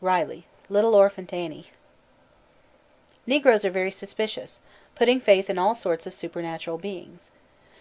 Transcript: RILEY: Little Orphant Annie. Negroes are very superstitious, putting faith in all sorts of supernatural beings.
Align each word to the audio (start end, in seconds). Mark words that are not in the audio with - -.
RILEY: 0.00 0.46
Little 0.68 0.94
Orphant 0.94 1.32
Annie. 1.32 1.72
Negroes 3.26 3.64
are 3.64 3.70
very 3.72 3.90
superstitious, 3.90 4.60
putting 4.94 5.18
faith 5.18 5.50
in 5.50 5.58
all 5.58 5.74
sorts 5.74 6.06
of 6.06 6.14
supernatural 6.14 6.78
beings. 6.78 7.32